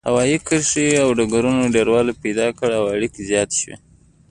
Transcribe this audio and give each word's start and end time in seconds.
هوايي 0.09 0.37
کرښې 0.47 0.87
او 1.03 1.09
ډګرونو 1.17 1.63
ډیروالی 1.75 2.13
پیدا 2.23 2.47
کړ 2.57 2.69
او 2.79 2.83
اړیکې 2.95 3.21
زیاتې 3.29 3.57
شوې. 3.61 3.75